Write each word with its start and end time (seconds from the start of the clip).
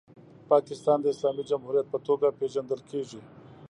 پاکستان 0.51 0.97
د 1.01 1.05
اسلامي 1.13 1.43
جمهوریت 1.51 1.87
په 1.91 1.99
توګه 2.07 2.27
پیژندل 2.39 2.81
کیږي. 2.89 3.21